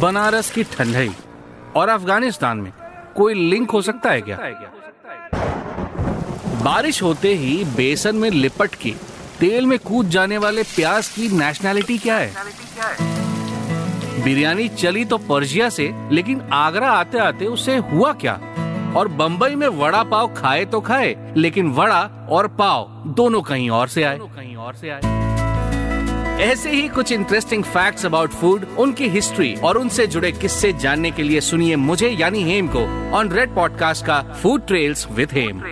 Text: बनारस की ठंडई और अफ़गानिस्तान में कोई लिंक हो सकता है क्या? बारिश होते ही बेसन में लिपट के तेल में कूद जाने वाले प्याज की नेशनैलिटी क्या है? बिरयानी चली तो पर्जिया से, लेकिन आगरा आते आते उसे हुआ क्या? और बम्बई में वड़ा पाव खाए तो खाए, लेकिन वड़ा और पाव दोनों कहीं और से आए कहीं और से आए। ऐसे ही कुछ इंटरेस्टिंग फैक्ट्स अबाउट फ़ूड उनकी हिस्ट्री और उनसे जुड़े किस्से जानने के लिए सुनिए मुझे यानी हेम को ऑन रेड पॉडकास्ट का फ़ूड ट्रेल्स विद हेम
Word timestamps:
बनारस 0.00 0.50
की 0.50 0.62
ठंडई 0.64 1.10
और 1.76 1.88
अफ़गानिस्तान 1.88 2.58
में 2.58 2.72
कोई 3.16 3.34
लिंक 3.34 3.70
हो 3.70 3.80
सकता 3.82 4.10
है 4.10 4.20
क्या? 4.20 4.36
बारिश 6.62 7.02
होते 7.02 7.34
ही 7.34 7.64
बेसन 7.76 8.16
में 8.16 8.30
लिपट 8.30 8.74
के 8.74 8.90
तेल 9.40 9.66
में 9.66 9.78
कूद 9.78 10.08
जाने 10.08 10.38
वाले 10.38 10.62
प्याज 10.62 11.08
की 11.08 11.28
नेशनैलिटी 11.38 11.98
क्या 11.98 12.16
है? 12.16 12.32
बिरयानी 14.24 14.68
चली 14.68 15.04
तो 15.04 15.18
पर्जिया 15.18 15.68
से, 15.68 15.90
लेकिन 16.12 16.40
आगरा 16.52 16.90
आते 16.90 17.18
आते 17.18 17.46
उसे 17.46 17.76
हुआ 17.92 18.12
क्या? 18.24 18.38
और 18.96 19.08
बम्बई 19.08 19.54
में 19.54 19.68
वड़ा 19.68 20.02
पाव 20.04 20.34
खाए 20.34 20.64
तो 20.64 20.80
खाए, 20.80 21.14
लेकिन 21.36 21.70
वड़ा 21.72 22.00
और 22.30 22.48
पाव 22.58 23.04
दोनों 23.16 23.42
कहीं 23.42 23.70
और 23.70 23.88
से 23.88 24.02
आए 24.02 24.18
कहीं 24.18 24.56
और 24.56 24.74
से 24.74 24.90
आए। 24.90 25.39
ऐसे 26.40 26.70
ही 26.70 26.88
कुछ 26.88 27.10
इंटरेस्टिंग 27.12 27.64
फैक्ट्स 27.64 28.06
अबाउट 28.06 28.30
फ़ूड 28.32 28.64
उनकी 28.78 29.08
हिस्ट्री 29.08 29.54
और 29.64 29.78
उनसे 29.78 30.06
जुड़े 30.06 30.30
किस्से 30.32 30.72
जानने 30.74 31.10
के 31.10 31.22
लिए 31.22 31.40
सुनिए 31.40 31.76
मुझे 31.76 32.08
यानी 32.10 32.42
हेम 32.42 32.68
को 32.76 32.84
ऑन 33.18 33.30
रेड 33.32 33.54
पॉडकास्ट 33.54 34.06
का 34.06 34.20
फ़ूड 34.42 34.66
ट्रेल्स 34.66 35.06
विद 35.10 35.32
हेम 35.32 35.62